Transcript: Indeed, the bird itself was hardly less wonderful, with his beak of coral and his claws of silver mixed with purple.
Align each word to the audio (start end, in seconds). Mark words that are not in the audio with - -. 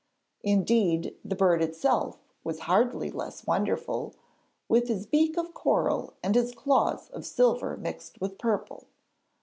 Indeed, 0.43 1.15
the 1.23 1.35
bird 1.35 1.61
itself 1.61 2.17
was 2.43 2.61
hardly 2.61 3.11
less 3.11 3.45
wonderful, 3.45 4.15
with 4.67 4.87
his 4.87 5.05
beak 5.05 5.37
of 5.37 5.53
coral 5.53 6.13
and 6.23 6.33
his 6.33 6.55
claws 6.55 7.09
of 7.11 7.23
silver 7.23 7.77
mixed 7.77 8.19
with 8.19 8.39
purple. 8.39 8.87